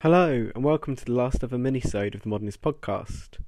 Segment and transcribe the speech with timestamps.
[0.00, 3.38] Hello, and welcome to the last ever mini-sode of the Modernist podcast.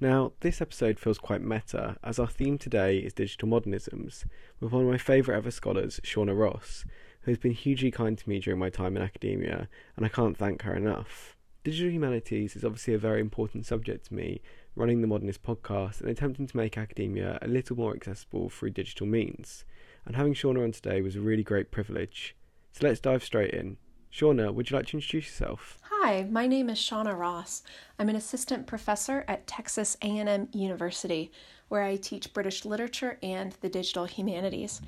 [0.00, 4.24] Now, this episode feels quite meta, as our theme today is digital modernisms,
[4.58, 6.84] with one of my favourite ever scholars, Shawna Ross,
[7.20, 10.36] who has been hugely kind to me during my time in academia, and I can't
[10.36, 11.36] thank her enough.
[11.62, 14.42] Digital humanities is obviously a very important subject to me,
[14.74, 19.06] running the Modernist podcast and attempting to make academia a little more accessible through digital
[19.06, 19.64] means.
[20.04, 22.34] And having Shawna on today was a really great privilege.
[22.72, 23.76] So let's dive straight in.
[24.12, 25.78] Shawna, would you like to introduce yourself?
[25.82, 27.62] Hi, my name is Shawna Ross.
[27.96, 31.30] I'm an assistant professor at Texas A&M University,
[31.68, 34.80] where I teach British literature and the digital humanities.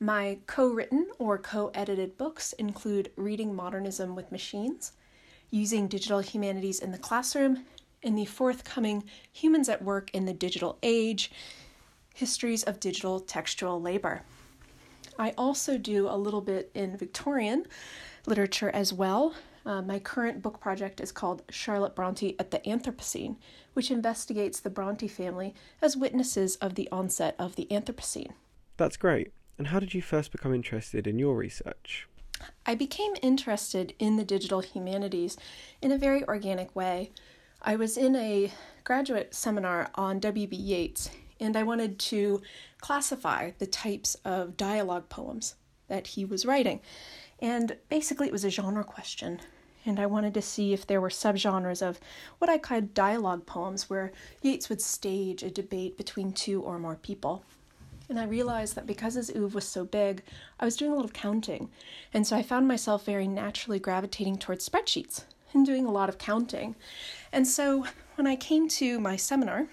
[0.00, 4.92] My co-written or co-edited books include Reading Modernism with Machines,
[5.50, 7.66] Using Digital Humanities in the Classroom,
[8.02, 11.30] and the forthcoming Humans at Work in the Digital Age,
[12.14, 14.22] Histories of Digital Textual Labor.
[15.18, 17.66] I also do a little bit in Victorian
[18.26, 19.34] literature as well.
[19.66, 23.36] Uh, my current book project is called Charlotte Bronte at the Anthropocene,
[23.72, 28.32] which investigates the Bronte family as witnesses of the onset of the Anthropocene.
[28.76, 29.32] That's great.
[29.56, 32.08] And how did you first become interested in your research?
[32.66, 35.36] I became interested in the digital humanities
[35.80, 37.12] in a very organic way.
[37.62, 40.54] I was in a graduate seminar on W.B.
[40.54, 41.10] Yeats,
[41.40, 42.42] and I wanted to
[42.80, 45.54] classify the types of dialogue poems
[45.88, 46.80] that he was writing.
[47.44, 49.38] And basically, it was a genre question.
[49.84, 52.00] And I wanted to see if there were subgenres of
[52.38, 56.96] what I called dialogue poems, where Yeats would stage a debate between two or more
[56.96, 57.44] people.
[58.08, 60.22] And I realized that because his oeuvre was so big,
[60.58, 61.68] I was doing a lot of counting.
[62.14, 66.16] And so I found myself very naturally gravitating towards spreadsheets and doing a lot of
[66.16, 66.76] counting.
[67.30, 69.66] And so when I came to my seminar,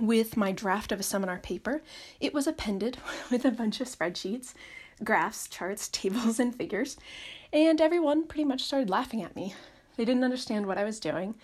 [0.00, 1.82] with my draft of a seminar paper,
[2.18, 2.96] it was appended
[3.30, 4.54] with a bunch of spreadsheets
[5.02, 6.96] graphs, charts, tables, and figures,
[7.52, 9.54] and everyone pretty much started laughing at me.
[9.96, 11.34] They didn't understand what I was doing,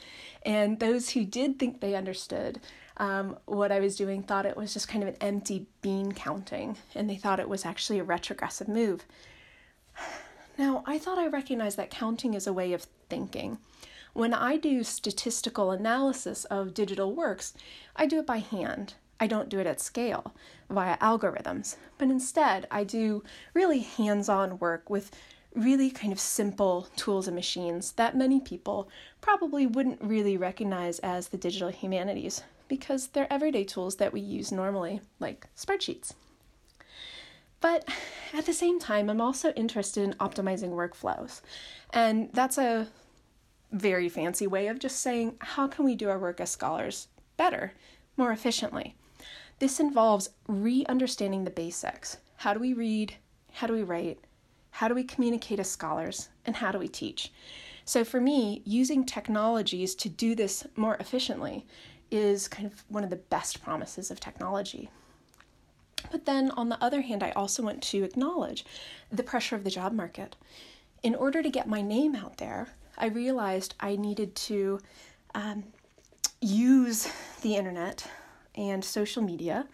[0.44, 2.60] and those who did think they understood
[2.98, 6.76] um, what I was doing thought it was just kind of an empty bean counting,
[6.94, 9.04] and they thought it was actually a retrogressive move.
[10.56, 13.58] Now, I thought I recognized that counting is a way of thinking.
[14.12, 17.54] When I do statistical analysis of digital works,
[17.96, 18.94] I do it by hand.
[19.20, 20.34] I don't do it at scale
[20.68, 25.10] via algorithms, but instead I do really hands on work with
[25.54, 28.88] really kind of simple tools and machines that many people
[29.20, 34.50] probably wouldn't really recognize as the digital humanities because they're everyday tools that we use
[34.50, 36.12] normally, like spreadsheets.
[37.60, 37.88] But
[38.32, 41.40] at the same time, I'm also interested in optimizing workflows.
[41.92, 42.88] And that's a
[43.70, 47.72] very fancy way of just saying, how can we do our work as scholars better,
[48.16, 48.96] more efficiently?
[49.58, 52.18] This involves re understanding the basics.
[52.36, 53.14] How do we read?
[53.52, 54.18] How do we write?
[54.70, 56.28] How do we communicate as scholars?
[56.44, 57.32] And how do we teach?
[57.84, 61.66] So, for me, using technologies to do this more efficiently
[62.10, 64.90] is kind of one of the best promises of technology.
[66.10, 68.64] But then, on the other hand, I also want to acknowledge
[69.10, 70.36] the pressure of the job market.
[71.02, 74.80] In order to get my name out there, I realized I needed to
[75.34, 75.64] um,
[76.40, 77.08] use
[77.42, 78.06] the internet
[78.54, 79.66] and social media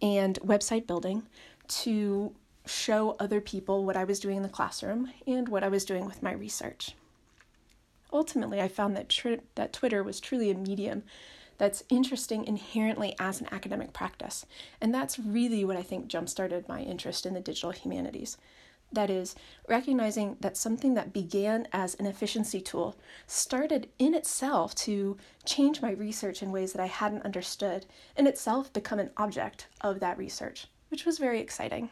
[0.00, 1.24] and website building
[1.68, 2.32] to
[2.66, 6.04] show other people what I was doing in the classroom and what I was doing
[6.04, 6.94] with my research.
[8.12, 11.02] Ultimately, I found that, tri- that Twitter was truly a medium
[11.58, 14.46] that's interesting inherently as an academic practice.
[14.80, 18.38] And that's really what I think jump started my interest in the digital humanities.
[18.92, 19.34] That is,
[19.68, 25.90] recognizing that something that began as an efficiency tool started in itself to change my
[25.90, 27.84] research in ways that I hadn't understood,
[28.16, 31.90] and itself become an object of that research, which was very exciting.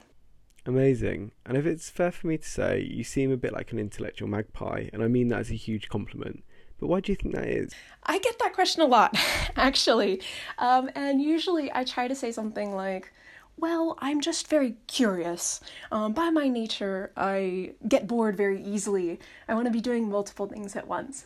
[0.65, 1.33] Amazing.
[1.45, 4.29] And if it's fair for me to say, you seem a bit like an intellectual
[4.29, 6.43] magpie, and I mean that as a huge compliment.
[6.81, 7.73] But why do you think that is?
[8.05, 9.17] I get that question a lot,
[9.57, 10.23] actually.
[10.59, 13.13] Um, and usually I try to say something like,
[13.59, 15.61] well, I'm just very curious.
[15.91, 19.19] Um, by my nature, I get bored very easily.
[19.49, 21.25] I want to be doing multiple things at once.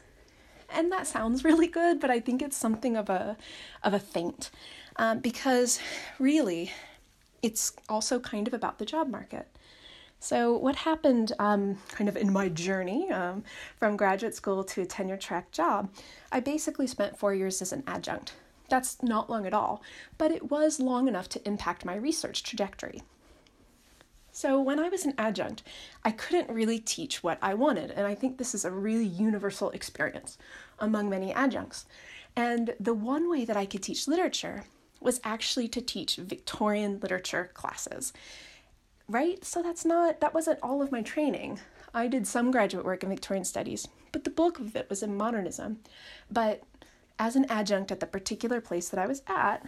[0.68, 3.36] And that sounds really good, but I think it's something of a
[3.82, 4.50] of a feint,
[4.96, 5.80] um, because
[6.18, 6.72] really,
[7.42, 9.48] it's also kind of about the job market.
[10.20, 13.42] So, what happened um, kind of in my journey um,
[13.78, 15.90] from graduate school to a tenure track job?
[16.30, 18.34] I basically spent four years as an adjunct.
[18.70, 19.82] That's not long at all,
[20.16, 23.02] but it was long enough to impact my research trajectory.
[24.32, 25.64] So, when I was an adjunct,
[26.04, 29.70] I couldn't really teach what I wanted, and I think this is a really universal
[29.70, 30.38] experience
[30.78, 31.84] among many adjuncts.
[32.36, 34.64] And the one way that I could teach literature
[35.00, 38.12] was actually to teach Victorian literature classes.
[39.08, 39.44] Right?
[39.44, 41.58] So that's not that wasn't all of my training.
[41.92, 45.16] I did some graduate work in Victorian studies, but the bulk of it was in
[45.16, 45.80] modernism.
[46.30, 46.62] But
[47.20, 49.62] as an adjunct at the particular place that I was at,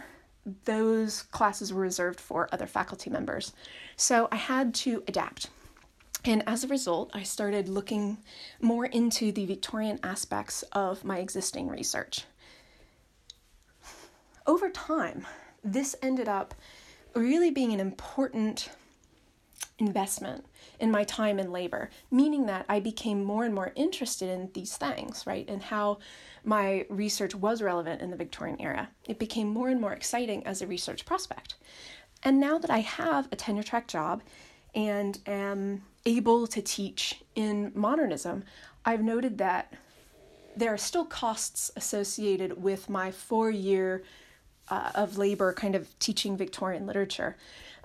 [0.65, 3.53] those classes were reserved for other faculty members.
[3.95, 5.49] So I had to adapt.
[6.25, 8.17] And as a result, I started looking
[8.59, 12.25] more into the Victorian aspects of my existing research.
[14.47, 15.27] Over time,
[15.63, 16.55] this ended up
[17.13, 18.69] really being an important
[19.77, 20.45] investment
[20.79, 24.77] in my time and labor, meaning that I became more and more interested in these
[24.77, 25.47] things, right?
[25.47, 25.99] And how
[26.43, 28.89] my research was relevant in the Victorian era.
[29.07, 31.55] It became more and more exciting as a research prospect.
[32.23, 34.21] And now that I have a tenure track job
[34.75, 38.43] and am able to teach in modernism,
[38.85, 39.73] I've noted that
[40.55, 44.03] there are still costs associated with my four year
[44.69, 47.35] uh, of labor kind of teaching Victorian literature.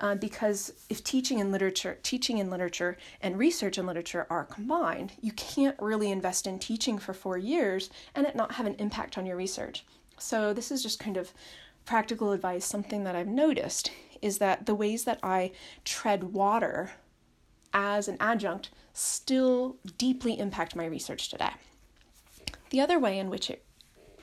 [0.01, 5.13] Uh, because if teaching in literature, teaching in literature and research in literature are combined,
[5.21, 9.19] you can't really invest in teaching for four years and it not have an impact
[9.19, 9.85] on your research.
[10.19, 11.33] So this is just kind of
[11.85, 12.65] practical advice.
[12.65, 13.91] Something that I've noticed
[14.23, 15.51] is that the ways that I
[15.85, 16.93] tread water
[17.73, 21.51] as an adjunct still deeply impact my research today.
[22.71, 23.65] The other way in which it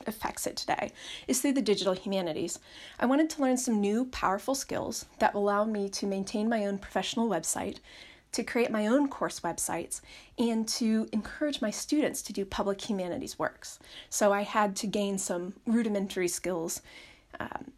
[0.07, 0.92] affects it today
[1.28, 2.60] is through the digital humanities.
[3.00, 6.66] I wanted to learn some new powerful skills that will allow me to maintain my
[6.66, 7.78] own professional website,
[8.31, 10.02] to create my own course websites,
[10.38, 13.80] and to encourage my students to do public humanities works.
[14.10, 16.81] So I had to gain some rudimentary skills.
[17.40, 17.72] Um,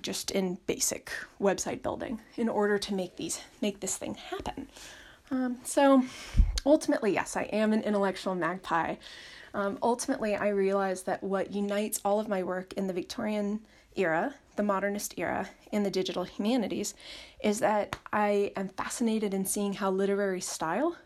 [0.00, 4.68] just in basic website building in order to make these make this thing happen.
[5.30, 6.02] Um, so
[6.64, 8.96] ultimately, yes, I am an intellectual magpie.
[9.54, 13.60] Um, ultimately, I realized that what unites all of my work in the Victorian
[13.96, 16.94] era, the modernist era, and the digital humanities
[17.42, 20.96] is that I am fascinated in seeing how literary style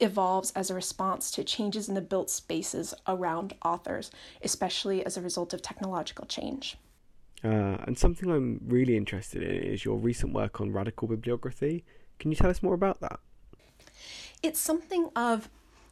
[0.00, 4.10] evolves as a response to changes in the built spaces around authors,
[4.42, 6.76] especially as a result of technological change.
[7.44, 11.84] Uh, and something I'm really interested in is your recent work on radical bibliography.
[12.18, 13.20] Can you tell us more about that?
[14.42, 15.48] It's something of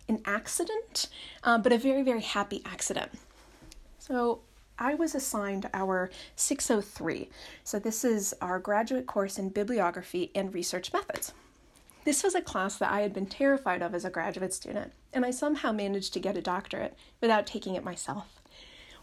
[0.08, 1.08] an accident,
[1.44, 3.12] uh, but a very, very happy accident.
[3.98, 4.40] So
[4.78, 7.28] I was assigned our 603.
[7.62, 11.32] So this is our graduate course in bibliography and research methods.
[12.04, 15.24] This was a class that I had been terrified of as a graduate student, and
[15.24, 18.40] I somehow managed to get a doctorate without taking it myself.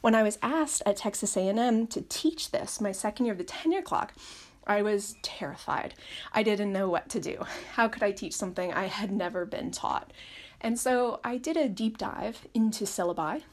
[0.02, 3.46] When I was asked at Texas A&M to teach this my second year of the
[3.46, 4.14] tenure clock,
[4.68, 5.94] I was terrified.
[6.34, 7.46] I didn't know what to do.
[7.74, 10.12] How could I teach something I had never been taught?
[10.62, 13.44] And so I did a deep dive into syllabi,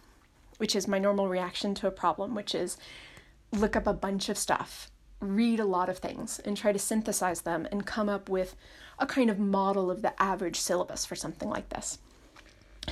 [0.59, 2.77] which is my normal reaction to a problem, which is
[3.53, 7.43] look up a bunch of stuff, read a lot of things, and try to synthesize
[7.43, 8.57] them and come up with
[8.99, 11.99] a kind of model of the average syllabus for something like this.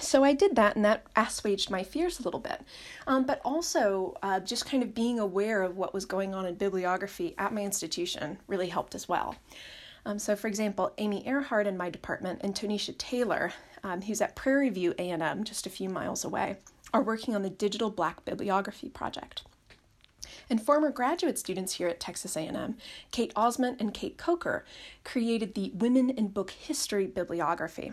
[0.00, 2.61] So I did that, and that assuaged my fears a little bit.
[3.06, 6.56] Um, but also, uh, just kind of being aware of what was going on in
[6.56, 9.37] bibliography at my institution really helped as well.
[10.06, 13.52] Um, so, for example, Amy Earhart in my department and Tonisha Taylor
[13.84, 16.56] um, who's at Prairie View A&M, just a few miles away,
[16.92, 19.42] are working on the Digital Black Bibliography Project.
[20.48, 22.76] And former graduate students here at Texas A&M,
[23.12, 24.64] Kate Ozment and Cait Coker,
[25.04, 27.92] created the Women in Book History Bibliography.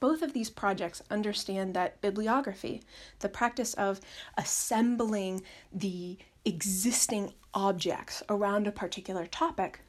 [0.00, 2.82] Both of these projects understand that bibliography,
[3.18, 4.00] the practice of
[4.38, 6.16] assembling the
[6.46, 9.80] existing objects around a particular topic,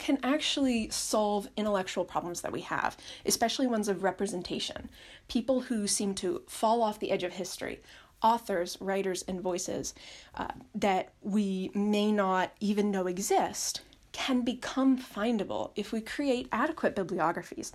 [0.00, 4.88] can actually solve intellectual problems that we have, especially ones of representation.
[5.28, 7.80] People who seem to fall off the edge of history,
[8.22, 9.94] authors, writers, and voices
[10.34, 16.96] uh, that we may not even know exist can become findable if we create adequate
[16.96, 17.72] bibliographies.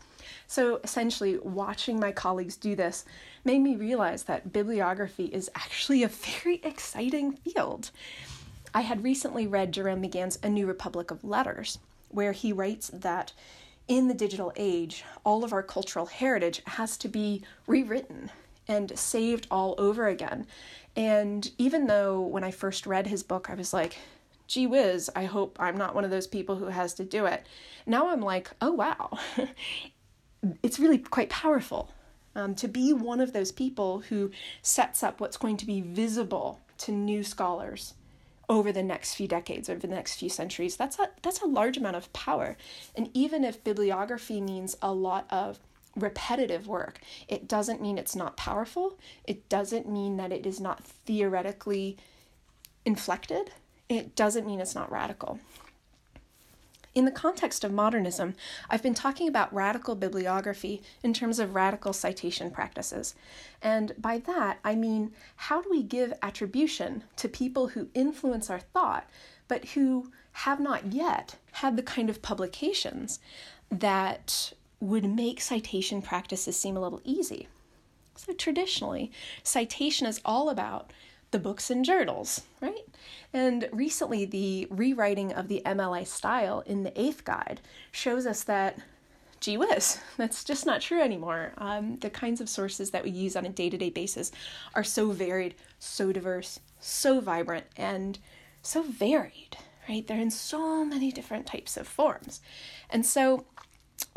[0.48, 3.05] So essentially, watching my colleagues do this
[3.46, 7.91] made me realize that bibliography is actually a very exciting field.
[8.74, 11.79] I had recently read Jerome McGann's A New Republic of Letters,
[12.10, 13.34] where he writes that
[13.88, 18.32] in the digital age, all of our cultural heritage has to be rewritten
[18.68, 20.48] and saved all over again.
[20.96, 23.98] And even though when I first read his book, I was like,
[24.48, 27.46] gee whiz, I hope I'm not one of those people who has to do it.
[27.86, 29.18] Now I'm like, oh wow,
[30.64, 31.92] it's really quite powerful
[32.36, 34.32] um, to be one of those people who
[34.62, 37.94] sets up what's going to be visible to new scholars
[38.48, 40.75] over the next few decades, over the next few centuries.
[40.75, 42.58] That's a that's a large amount of power.
[42.96, 45.60] And even if bibliography means a lot of
[45.96, 48.98] repetitive work, it doesn't mean it's not powerful.
[49.25, 51.98] It doesn't mean that it is not theoretically
[52.86, 53.52] inflected.
[53.90, 55.40] It doesn't mean it's not radical.
[56.96, 58.36] In the context of modernism,
[58.70, 63.16] I've been talking about radical bibliography in terms of radical citation practices.
[63.62, 68.62] And by that, I mean how do we give attribution to people who influence our
[68.62, 69.10] thought,
[69.50, 73.20] but who have not yet had the kind of publications
[73.70, 77.50] that would make citation practices seem a little easy?
[78.16, 79.12] So, traditionally,
[79.44, 80.94] citation is all about
[81.36, 82.88] the books and journals, right?
[83.34, 87.60] And recently, the rewriting of the MLA style in the eighth guide
[87.92, 88.80] shows us that,
[89.42, 91.51] gee whiz, that's just not true anymore.
[91.58, 94.32] Um, the kinds of sources that we use on a day to day basis
[94.75, 98.18] are so varied, so diverse, so vibrant, and
[98.62, 99.58] so varied,
[99.89, 100.08] right?
[100.08, 102.39] They're in so many different types of forms.
[102.89, 103.44] And so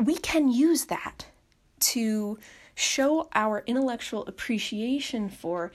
[0.01, 1.25] we can use that
[1.81, 2.39] to
[2.75, 5.73] show our intellectual appreciation for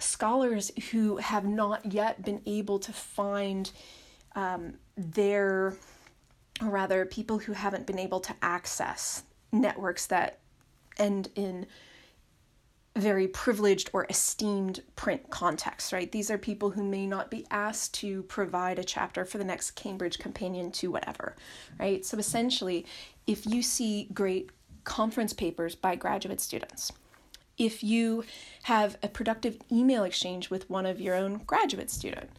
[0.00, 3.70] scholars who have not yet been able to find
[4.34, 5.74] um, their,
[6.60, 9.22] or rather, people who haven't been able to access
[9.52, 10.38] networks that
[10.98, 11.66] end in
[12.96, 16.12] very privileged or esteemed print contexts, right?
[16.12, 19.72] These are people who may not be asked to provide a chapter for the next
[19.72, 21.34] Cambridge Companion to whatever,
[21.78, 22.04] right?
[22.04, 22.86] So essentially,
[23.26, 24.50] if you see great
[24.84, 26.92] conference papers by graduate students,
[27.58, 28.24] if you
[28.64, 32.30] have a productive email exchange with one of your own graduate student.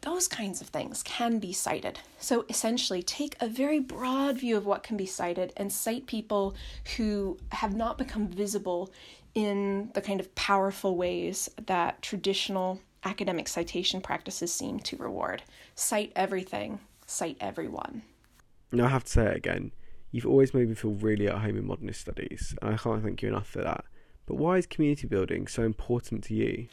[0.00, 1.98] Those kinds of things can be cited.
[2.18, 6.54] So essentially, take a very broad view of what can be cited and cite people
[6.96, 8.92] who have not become visible
[9.34, 15.42] in the kind of powerful ways that traditional academic citation practices seem to reward.
[15.74, 18.02] Cite everything, cite everyone.
[18.72, 19.72] Now, I have to say it again.
[20.10, 23.22] You've always made me feel really at home in modernist studies, and I can't thank
[23.22, 23.84] you enough for that.
[24.26, 26.68] But why is community building so important to you?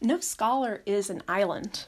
[0.00, 1.86] No scholar is an island,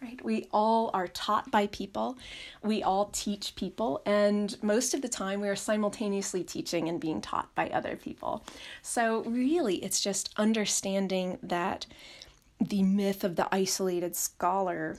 [0.00, 0.24] right?
[0.24, 2.16] We all are taught by people,
[2.62, 7.20] we all teach people, and most of the time we are simultaneously teaching and being
[7.20, 8.44] taught by other people.
[8.82, 11.86] So, really, it's just understanding that
[12.60, 14.98] the myth of the isolated scholar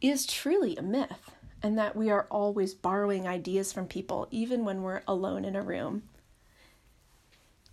[0.00, 1.30] is truly a myth,
[1.62, 5.62] and that we are always borrowing ideas from people, even when we're alone in a
[5.62, 6.02] room.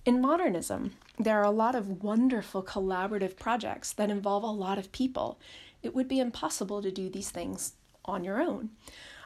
[0.05, 4.91] In modernism, there are a lot of wonderful collaborative projects that involve a lot of
[4.91, 5.39] people.
[5.81, 8.71] It would be impossible to do these things on your own.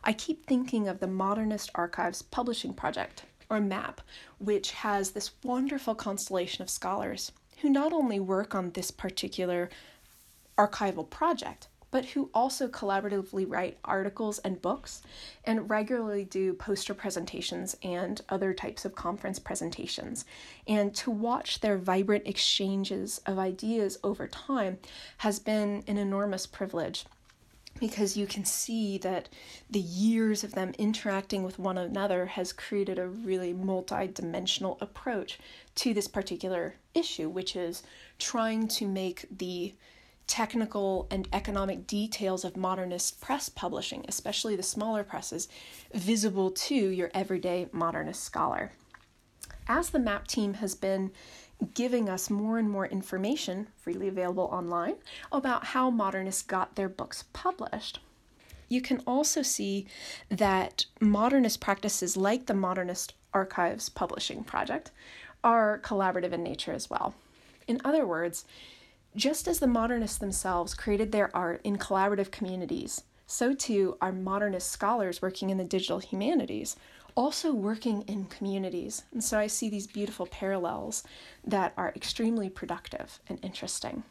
[0.04, 4.02] I keep thinking of the Modernist Archives Publishing Project, or MAP,
[4.38, 7.32] which has this wonderful constellation of scholars
[7.62, 9.72] who not only work on this particular
[10.60, 15.02] archival project, but who also collaboratively write articles and books
[15.46, 20.26] and regularly do poster presentations and other types of conference presentations.
[20.68, 24.78] And to watch their vibrant exchanges of ideas over time
[25.18, 27.06] has been an enormous privilege
[27.80, 29.30] because you can see that
[29.70, 35.40] the years of them interacting with one another has created a really multi-dimensional approach
[35.76, 37.84] to this particular issue which is
[38.18, 39.74] trying to make the
[40.28, 45.48] technical and economic details of modernist press publishing, especially the smaller presses,
[45.94, 48.72] visible to your everyday modernist scholar.
[49.68, 51.12] As the MAP team has been
[51.74, 54.96] giving us more and more information, freely available online,
[55.32, 58.00] about how modernists got their books published,
[58.70, 59.88] you can also see
[60.30, 64.92] that modernist practices like the Modernist Archives Publishing Project
[65.44, 67.16] are collaborative in nature as well.
[67.68, 68.46] In other words,
[69.16, 74.72] just as the modernists themselves created their art in collaborative communities, so too are modernist
[74.72, 76.76] scholars working in the digital humanities
[77.18, 79.04] also working in communities.
[79.12, 81.04] And so I see these beautiful parallels
[81.44, 84.04] that are extremely productive and interesting.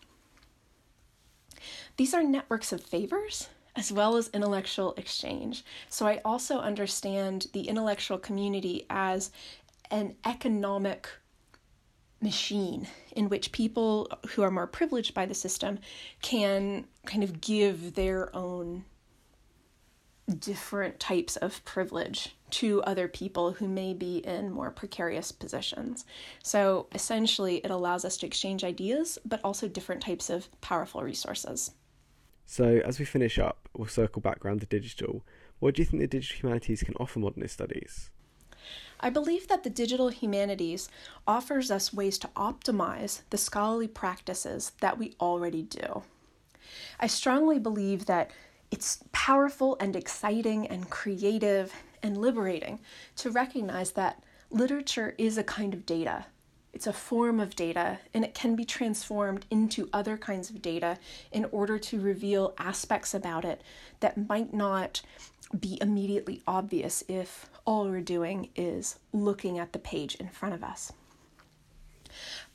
[1.96, 5.64] These are networks of favors as well as intellectual exchange.
[5.88, 9.30] So I also understand the intellectual community as
[9.90, 11.08] an economic
[12.20, 15.78] machine in which people who are more privileged by the system
[16.23, 18.85] can kind of give their own
[20.38, 26.04] different types of privilege to other people who may be in more precarious positions.
[26.42, 31.73] So essentially, it allows us to exchange ideas, but also different types of powerful resources.
[32.44, 35.25] So, as we finish up, we'll circle back around the digital.
[35.58, 38.11] What do you think the digital humanities can offer modernist studies?
[39.00, 40.88] I believe that the digital humanities
[41.26, 46.02] offers us ways to optimize the scholarly practices that we already do.
[46.98, 48.30] I strongly believe that
[48.70, 51.72] it's powerful and exciting and creative
[52.02, 52.80] and liberating
[53.16, 56.26] to recognize that literature is a kind of data.
[56.72, 60.98] It's a form of data, and it can be transformed into other kinds of data
[61.32, 63.62] in order to reveal aspects about it
[64.00, 65.00] that might not
[65.58, 70.64] be immediately obvious if all we're doing is looking at the page in front of
[70.64, 70.92] us.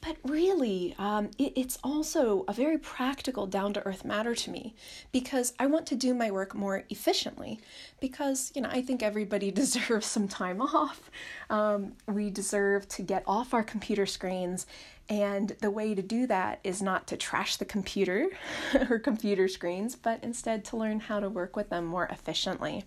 [0.02, 4.74] But really, um, it, it's also a very practical, down to earth matter to me
[5.12, 7.60] because I want to do my work more efficiently.
[8.00, 11.12] Because, you know, I think everybody deserves some time off.
[11.52, 14.66] Um, we deserve to get off our computer screens.
[15.08, 18.30] And the way to do that is not to trash the computer
[18.90, 22.86] or computer screens, but instead to learn how to work with them more efficiently.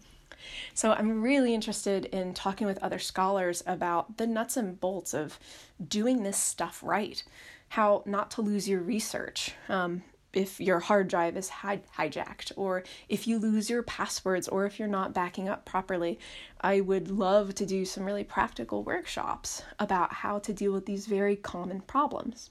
[0.75, 5.39] So I'm really interested in talking with other scholars about the nuts and bolts of
[5.87, 7.23] doing this stuff right,
[7.69, 9.55] how not to lose your research.
[9.69, 14.67] Um, if your hard drive is hi- hijacked, or if you lose your passwords, or
[14.67, 16.19] if you're not backing up properly,
[16.61, 21.07] I would love to do some really practical workshops about how to deal with these
[21.07, 22.51] very common problems.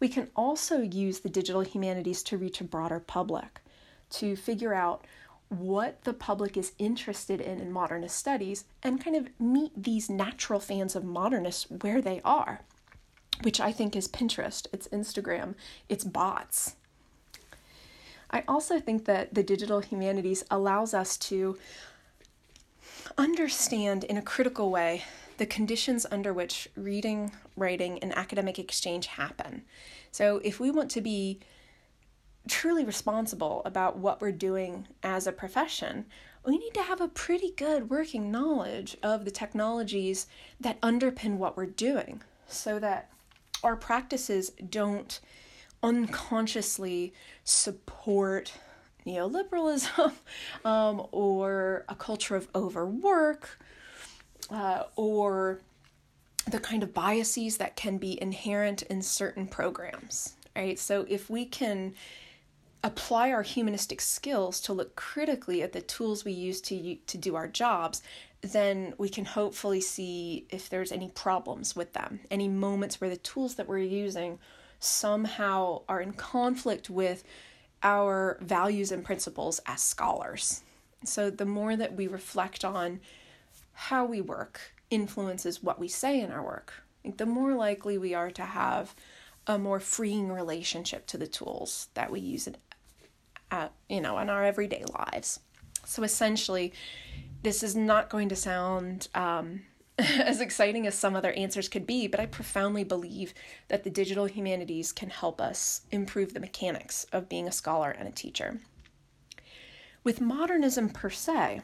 [0.00, 3.60] We can also use the digital humanities to reach a broader public,
[4.10, 5.06] to figure out
[5.52, 10.58] what the public is interested in in modernist studies and kind of meet these natural
[10.58, 12.62] fans of modernists where they are,
[13.42, 15.54] which I think is Pinterest, it's Instagram,
[15.88, 16.76] it's bots.
[18.30, 21.58] I also think that the digital humanities allows us to
[23.18, 25.04] understand in a critical way
[25.36, 29.62] the conditions under which reading, writing, and academic exchange happen.
[30.10, 31.40] So, if we want to be
[32.48, 36.06] truly responsible about what we're doing as a profession,
[36.44, 40.26] we need to have a pretty good working knowledge of the technologies
[40.60, 43.10] that underpin what we're doing so that
[43.62, 45.20] our practices don't
[45.82, 47.12] unconsciously
[47.44, 48.52] support
[49.06, 50.12] neoliberalism
[50.64, 53.58] um, or a culture of overwork
[54.50, 55.60] uh, or
[56.50, 60.78] the kind of biases that can be inherent in certain programs right?
[60.78, 61.94] So if we can
[62.84, 67.36] apply our humanistic skills to look critically at the tools we use to to do
[67.36, 68.02] our jobs
[68.40, 73.16] then we can hopefully see if there's any problems with them any moments where the
[73.16, 74.38] tools that we're using
[74.80, 77.22] somehow are in conflict with
[77.82, 80.62] our values and principles as scholars.
[81.04, 83.00] So the more that we reflect on
[83.72, 86.74] how we work influences what we say in our work
[87.16, 88.94] the more likely we are to have
[89.46, 92.46] a more freeing relationship to the tools that we use
[93.52, 95.38] at, you know, in our everyday lives.
[95.84, 96.72] So essentially,
[97.42, 99.62] this is not going to sound um,
[99.98, 103.34] as exciting as some other answers could be, but I profoundly believe
[103.68, 108.08] that the digital humanities can help us improve the mechanics of being a scholar and
[108.08, 108.60] a teacher.
[110.02, 111.60] With modernism per se,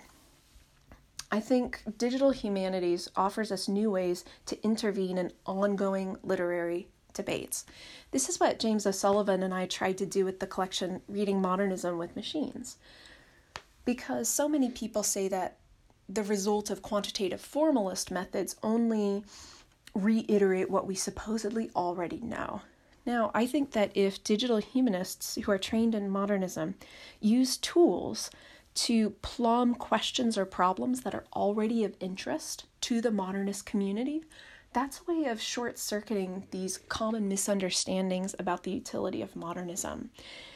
[1.31, 7.65] I think digital humanities offers us new ways to intervene in ongoing literary debates.
[8.11, 11.99] This is what James O'Sullivan and I tried to do with the collection Reading Modernism
[11.99, 12.77] with Machines.
[13.85, 15.57] Because so many people say that
[16.09, 19.25] the result of quantitative formalist methods only
[19.95, 22.63] reiterate what we supposedly already know.
[23.05, 26.75] Now, I think that if digital humanists who are trained in modernism
[27.21, 28.31] use tools
[28.75, 34.25] to plumb questions or problems that are already of interest to the modernist community,
[34.73, 40.11] that's a way of short circuiting these common misunderstandings about the utility of modernism.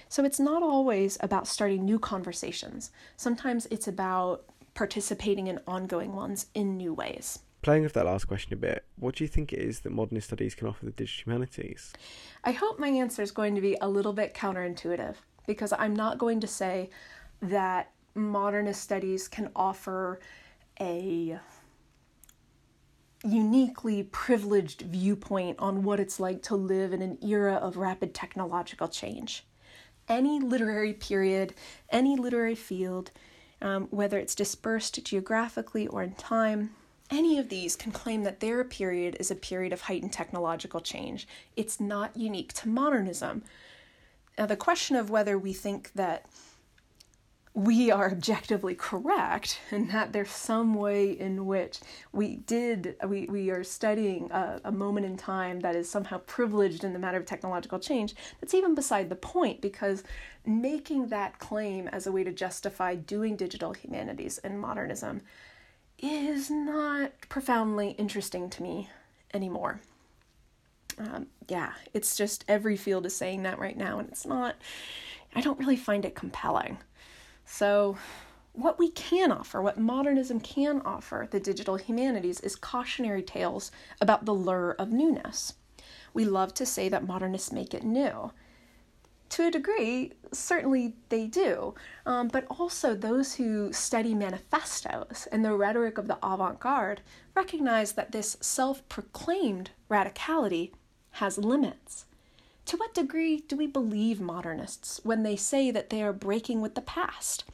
[0.09, 4.44] So it's not always about starting new conversations, sometimes it's about
[4.75, 7.40] participating in ongoing ones in new ways.
[7.62, 10.27] Playing with that last question a bit, what do you think it is that modernist
[10.27, 11.92] studies can offer the digital humanities?
[12.42, 15.14] I hope my answer is going to be a little bit counterintuitive
[15.46, 16.90] because I'm not going to say
[17.40, 20.20] that modernist studies can offer
[20.81, 21.38] a
[23.25, 28.89] uniquely privileged viewpoint on what it's like to live in an era of rapid technological
[28.89, 29.45] change.
[30.09, 31.55] Any literary period,
[31.91, 33.13] any literary field,
[33.61, 36.71] um, whether it's dispersed geographically or in time,
[37.11, 41.29] any of these can claim that their period is a period of heightened technological change.
[41.57, 43.45] It's not unique to modernism.
[44.39, 46.27] Now, the question of whether we think that
[47.55, 53.51] we are objectively correct and that there's some way in which we did we, we
[53.51, 57.27] are studying a, a, moment in time that is somehow privileged in the matter of
[57.27, 60.03] technological change that's even beside the point because
[60.47, 65.21] making that claim as a way to justify doing digital humanities and modernism
[65.99, 68.88] is not profoundly interesting to me
[69.35, 69.81] anymore.
[70.99, 74.57] Um, yeah it's just every field is saying that right now and it's not
[75.35, 76.79] i don't really find it compelling
[77.44, 77.96] so,
[78.52, 84.24] what we can offer, what modernism can offer the digital humanities, is cautionary tales about
[84.24, 85.55] the lure of newness.
[86.12, 88.33] We love to say that modernists make it new.
[89.31, 91.74] To a degree, certainly they do,
[92.05, 97.00] um, but also those who study manifestos and the rhetoric of the avant garde
[97.35, 100.72] recognize that this self proclaimed radicality
[101.12, 102.05] has limits.
[102.66, 106.75] To what degree do we believe modernists when they say that they are breaking with
[106.75, 107.44] the past?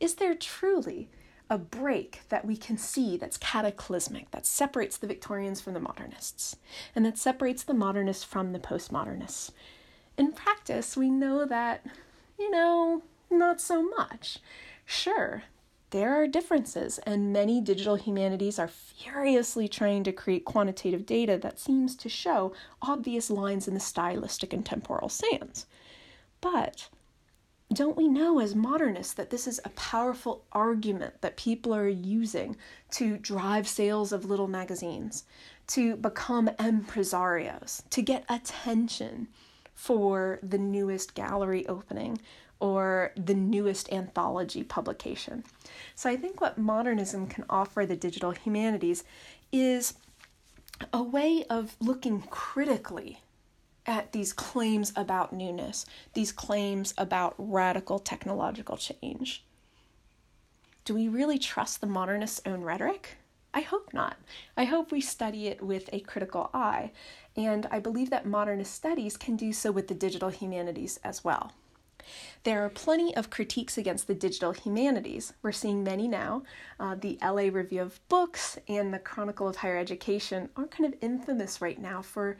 [0.00, 1.08] Is there truly
[1.50, 6.56] a break that we can see that's cataclysmic, that separates the Victorians from the modernists,
[6.94, 9.50] and that separates the modernists from the postmodernists?
[10.16, 11.84] In practice, we know that,
[12.38, 14.38] you know, not so much.
[14.84, 15.42] Sure,
[15.90, 21.60] there are differences, and many digital humanities are furiously trying to create quantitative data that
[21.60, 25.66] seems to show obvious lines in the stylistic and temporal sands.
[26.40, 26.88] But
[27.72, 32.56] don't we know as modernists that this is a powerful argument that people are using
[32.92, 35.24] to drive sales of little magazines,
[35.68, 39.28] to become empresarios, to get attention
[39.74, 42.18] for the newest gallery opening
[42.60, 45.44] or the newest anthology publication?
[45.94, 49.04] So I think what modernism can offer the digital humanities
[49.52, 49.94] is
[50.92, 53.20] a way of looking critically
[53.86, 59.44] at these claims about newness, these claims about radical technological change.
[60.84, 63.16] Do we really trust the modernist's own rhetoric?
[63.54, 64.16] I hope not.
[64.56, 66.90] I hope we study it with a critical eye,
[67.36, 71.52] and I believe that modernist studies can do so with the digital humanities as well.
[72.44, 75.32] There are plenty of critiques against the digital humanities.
[75.42, 76.42] We're seeing many now.
[76.78, 80.98] Uh, the LA Review of Books and the Chronicle of Higher Education are kind of
[81.00, 82.36] infamous right now for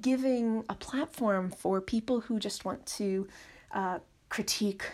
[0.00, 3.26] giving a platform for people who just want to
[3.72, 4.84] uh, critique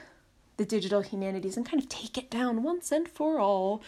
[0.56, 3.82] the digital humanities and kind of take it down once and for all.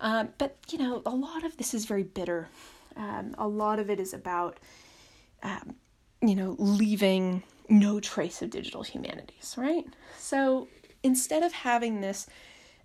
[0.00, 2.48] Um, but, you know, a lot of this is very bitter.
[2.96, 4.58] Um, a lot of it is about,
[5.42, 5.76] um,
[6.20, 9.86] you know, leaving no trace of digital humanities, right?
[10.18, 10.68] So
[11.02, 12.26] instead of having this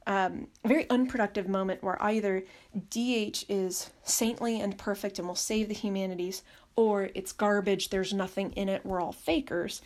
[0.06, 2.44] um, very unproductive moment where either
[2.90, 6.44] DH is saintly and perfect and will save the humanities,
[6.76, 9.82] or it's garbage, there's nothing in it, we're all fakers,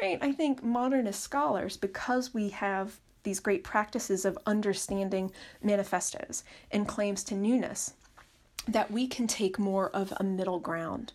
[0.00, 0.18] right?
[0.22, 5.30] I think modernist scholars, because we have these great practices of understanding
[5.62, 7.94] manifestos and claims to newness,
[8.66, 11.12] that we can take more of a middle ground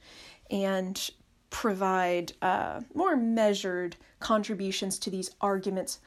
[0.52, 1.10] and
[1.54, 6.00] provide uh, more measured contributions to these arguments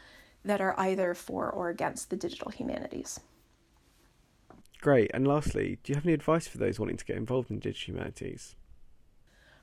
[0.44, 3.20] that are either for or against the digital humanities.
[4.80, 5.10] Great.
[5.14, 7.94] And lastly, do you have any advice for those wanting to get involved in digital
[7.94, 8.56] humanities?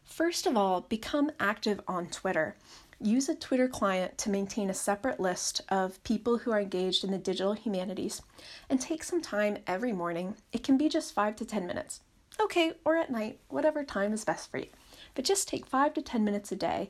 [0.03, 2.55] First of all, become active on Twitter.
[3.01, 7.11] Use a Twitter client to maintain a separate list of people who are engaged in
[7.11, 8.21] the digital humanities
[8.69, 10.35] and take some time every morning.
[10.53, 12.01] It can be just 5 to 10 minutes.
[12.39, 14.67] Okay, or at night, whatever time is best for you.
[15.15, 16.89] But just take five to 10 minutes a day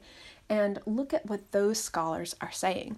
[0.50, 2.98] and look at what those scholars are saying.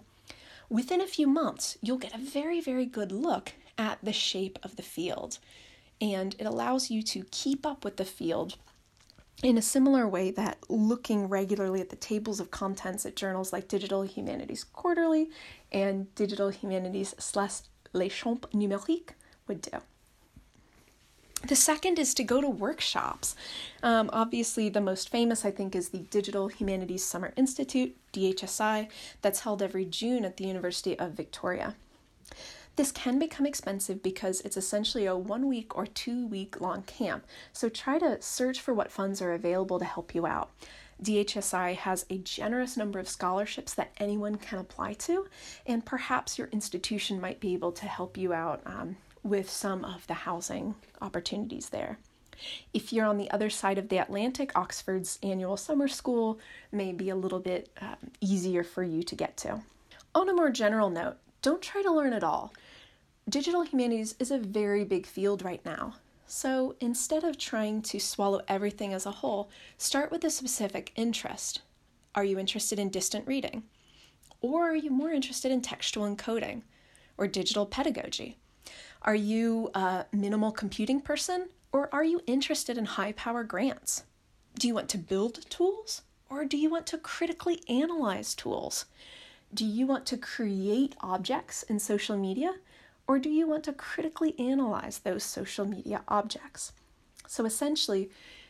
[0.70, 4.76] Within a few months, you'll get a very, very good look at the shape of
[4.76, 5.40] the field.
[6.02, 8.58] And it allows you to keep up with the field
[9.44, 13.68] in a similar way that looking regularly at the tables of contents at journals like
[13.68, 15.30] Digital Humanities Quarterly
[15.72, 17.62] and Digital Humanities slash
[17.94, 19.12] Les Champs Numériques
[19.48, 19.80] would do.
[21.48, 23.36] The second is to go to workshops.
[23.84, 28.90] Um, obviously, the most famous, I think, is the Digital Humanities Summer Institute, DHSI,
[29.22, 31.76] that's held every June at the University of Victoria.
[32.78, 37.26] This can become expensive because it's essentially a one week or two week long camp,
[37.54, 40.50] so try to search for what funds are available to help you out.
[41.04, 45.28] DHSI has a generous number of scholarships that anyone can apply to,
[45.68, 50.06] and perhaps your institution might be able to help you out um, with some of
[50.06, 51.98] the housing opportunities there.
[52.74, 56.40] If you're on the other side of the Atlantic, Oxford's annual summer school
[56.72, 59.62] may be a little bit um, easier for you to get to.
[60.14, 62.54] On a more general note, don't try to learn it all.
[63.28, 65.96] Digital humanities is a very big field right now.
[66.28, 71.62] So instead of trying to swallow everything as a whole, start with a specific interest.
[72.14, 73.64] Are you interested in distant reading?
[74.42, 76.62] Or are you more interested in textual encoding
[77.18, 78.38] or digital pedagogy?
[79.06, 84.04] Are you a minimal computing person or are you interested in high power grants?
[84.58, 88.86] Do you want to build tools or do you want to critically analyze tools?
[89.54, 92.56] Do you want to create objects in social media
[93.08, 96.72] or do you want to critically analyze those social media objects?
[97.28, 98.10] So essentially,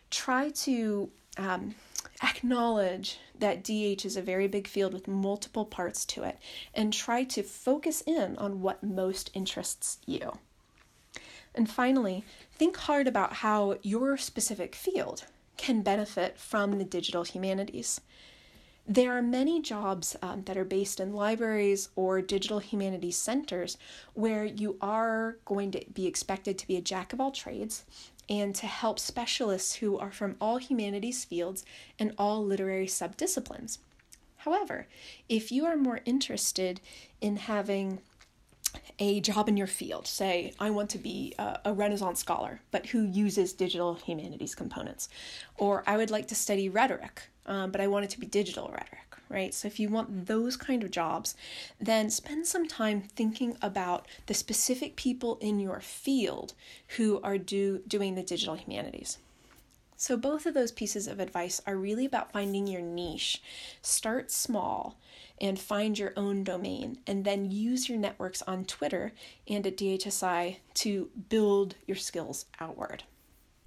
[0.09, 1.75] try to um,
[2.23, 6.39] acknowledge that DH is a very big field with multiple parts to it
[6.73, 10.31] and try to focus in on what most interests you.
[11.55, 15.25] And finally, think hard about how your specific field
[15.57, 18.01] can benefit from the digital humanities.
[18.87, 23.77] There are many jobs um, that are based in libraries or digital humanities centers
[24.13, 27.83] where you are going to be expected to be a jack of all trades
[28.29, 31.65] and to help specialists who are from all humanities fields
[31.97, 33.79] and all literary subdisciplines.
[34.37, 34.87] However,
[35.27, 36.79] if you are more interested
[37.21, 38.01] in having
[38.99, 42.87] a job in your field, say, I want to be a, a, Renaissance scholar, but
[42.87, 45.09] who uses digital humanities components,
[45.57, 48.69] or I would like to study rhetoric, um, but I want it to be digital
[48.69, 49.53] rhetoric right?
[49.53, 51.35] So if you want those kind of jobs,
[51.79, 56.53] then spend some time thinking about the specific people in your field
[56.97, 59.17] who are do, doing the digital humanities.
[59.97, 63.41] So, both of those pieces of advice are really about finding your niche.
[63.81, 64.97] Start small
[65.39, 69.13] and find your own domain, and then use your networks on Twitter
[69.47, 73.03] and at DHSI to build your skills outward.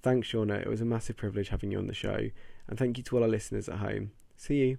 [0.03, 0.61] Thanks, Shawna.
[0.61, 2.31] It was a massive privilege having you on the show,
[2.67, 4.13] and thank you to all our listeners at home.
[4.37, 4.77] See you.